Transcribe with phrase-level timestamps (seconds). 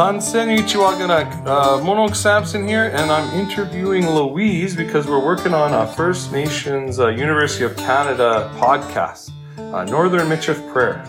[0.00, 5.86] Tansen Ichiwaganak, uh, Monok Sampson here, and I'm interviewing Louise because we're working on a
[5.92, 11.04] First Nations uh, University of Canada podcast, uh, Northern Michif Prayer.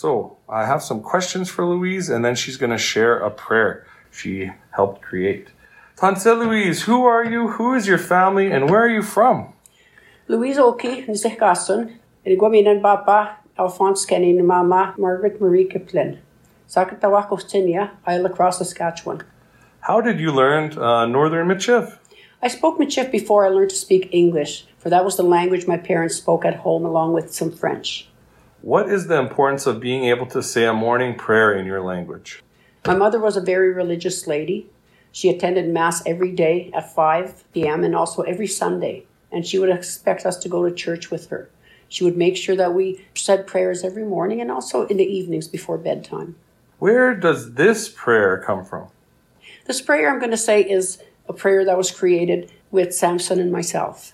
[0.00, 3.86] So I have some questions for Louise, and then she's going to share a prayer
[4.10, 5.48] she helped create.
[5.94, 7.48] Tante Louise, who are you?
[7.48, 9.52] Who is your family, and where are you from?
[10.26, 16.18] Louise Oki, Nisik Gasson, Rigwaminan Papa, Alphonse Kenny, Mama, Margaret Marie Kiplin.
[16.66, 19.22] Sakatawakostinia, Île-à-la-Crosse Saskatchewan.
[19.80, 21.98] How did you learn uh, Northern Michif?
[22.40, 25.76] I spoke Michif before I learned to speak English, for that was the language my
[25.76, 28.09] parents spoke at home along with some French.
[28.62, 32.42] What is the importance of being able to say a morning prayer in your language?
[32.86, 34.68] My mother was a very religious lady.
[35.12, 37.84] She attended Mass every day at 5 p.m.
[37.84, 41.48] and also every Sunday, and she would expect us to go to church with her.
[41.88, 45.48] She would make sure that we said prayers every morning and also in the evenings
[45.48, 46.36] before bedtime.
[46.78, 48.88] Where does this prayer come from?
[49.64, 53.50] This prayer I'm going to say is a prayer that was created with Samson and
[53.50, 54.12] myself.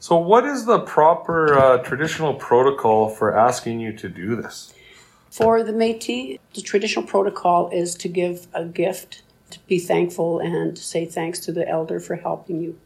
[0.00, 4.72] So, what is the proper uh, traditional protocol for asking you to do this?
[5.30, 10.78] For the Métis, the traditional protocol is to give a gift, to be thankful, and
[10.78, 12.78] say thanks to the elder for helping you.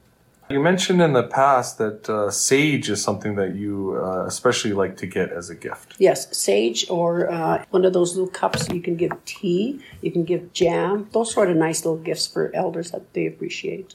[0.49, 4.97] You mentioned in the past that uh, sage is something that you uh, especially like
[4.99, 5.95] to get as a gift.
[5.99, 8.69] Yes, sage or uh, one of those little cups.
[8.71, 12.51] You can give tea, you can give jam, those sort of nice little gifts for
[12.55, 13.95] elders that they appreciate.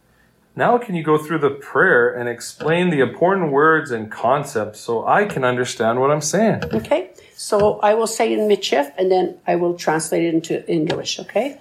[0.55, 5.07] Now, can you go through the prayer and explain the important words and concepts so
[5.07, 6.65] I can understand what I'm saying?
[6.73, 11.19] Okay, so I will say in Michif and then I will translate it into English,
[11.19, 11.57] okay?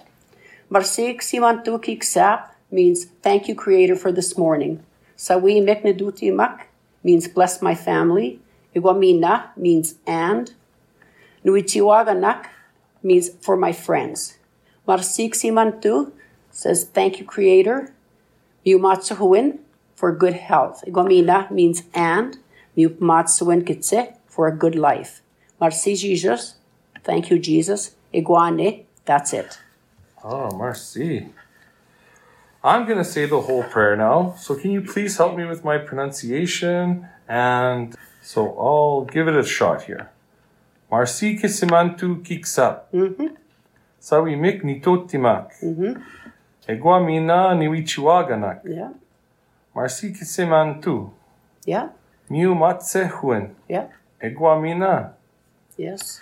[0.71, 4.83] Marsik simantu kiksap means thank you, Creator, for this morning.
[5.17, 6.67] Sawi mekneduti mak
[7.05, 8.41] means bless my family.
[8.75, 10.53] Igwamina means and.
[11.45, 12.47] Nuichiwaganak
[13.05, 14.37] means for my friends.
[14.87, 16.11] Marsik simantu
[16.51, 17.95] says thank you, Creator.
[18.65, 19.59] Miumatsuhuin
[19.95, 20.85] for good health.
[20.87, 22.39] Igwamina means and.
[22.77, 25.23] Miupmatsuhin kitse for a good life.
[25.61, 26.55] Marci Jesus,
[27.05, 27.95] thank you, Jesus.
[28.15, 29.59] Iguane, that's it.
[30.25, 31.29] Oh, merci.
[32.63, 34.35] I'm going to say the whole prayer now.
[34.39, 37.09] So, can you please help me with my pronunciation?
[37.29, 40.11] And so, I'll give it a shot here.
[40.91, 42.83] Marci kisimantu kiksap.
[42.93, 43.27] Mm-hmm.
[44.01, 45.53] Sawi mik nitotimak.
[46.75, 48.65] Eguamina niwichiwaganak.
[48.65, 48.91] Yeah,
[49.75, 51.11] Marci kisimantu.
[51.67, 51.89] yeah,
[52.31, 53.51] Miu matsehuen.
[53.69, 53.87] yeah,
[54.21, 55.11] Eguamina.
[55.79, 56.21] yes.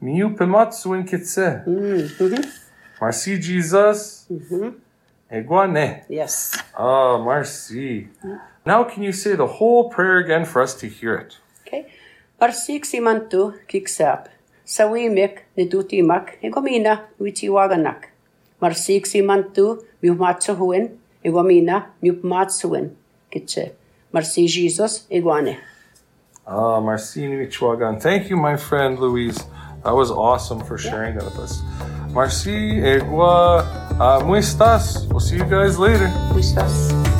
[0.00, 1.60] Miu pematsuin kitse.
[1.66, 2.42] Mm-hmm.
[3.00, 4.26] Marci Jesus.
[4.30, 4.70] Mm-hmm.
[5.30, 6.04] Eguane.
[6.08, 6.52] Yes.
[6.78, 8.08] Ah, merci.
[8.66, 11.38] Now, can you say the whole prayer again for us to hear it?
[11.66, 11.86] Okay.
[12.40, 14.28] Parsik simantu kiksap.
[14.64, 16.38] Sawimik nidutimak.
[16.42, 18.08] Igwamina witiwaganak.
[18.64, 20.88] Marsik simantu miumatsuhuin.
[21.24, 22.96] Igwamina miupmatsuin.
[23.30, 23.72] Kitse.
[24.12, 25.06] Marci Jesus.
[25.10, 25.58] Iguane.
[26.46, 28.00] Ah, merci Nichwagan.
[28.00, 29.44] Thank you, my friend Louise.
[29.84, 31.62] That was awesome for sharing that with us.
[32.14, 33.66] Merci, Egua,
[34.00, 35.06] uh, muestas.
[35.10, 36.08] We'll see you guys later.
[36.32, 37.13] Muistas.